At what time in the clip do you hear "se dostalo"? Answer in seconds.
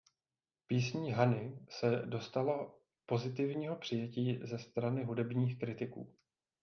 1.69-2.79